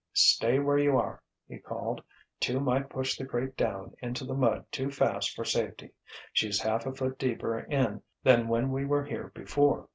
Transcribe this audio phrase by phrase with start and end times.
[0.15, 2.01] "Stay where you are," he called.
[2.39, 5.91] "Two might push the crate down into the mud too fast for safety.
[6.33, 9.89] She's half a foot deeper in than when we were here before.